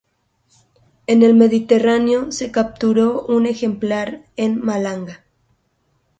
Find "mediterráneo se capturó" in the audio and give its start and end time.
1.35-3.23